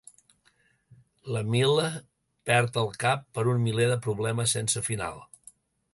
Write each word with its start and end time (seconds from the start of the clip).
L'Émile 1.35 1.85
perd 2.51 2.81
el 2.85 2.91
cap 3.05 3.29
per 3.37 3.47
un 3.53 3.63
miler 3.67 3.89
de 3.95 4.01
problemes 4.07 4.57
sense 4.59 4.87
final. 4.91 5.25